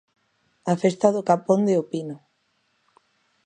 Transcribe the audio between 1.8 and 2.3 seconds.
O Pino.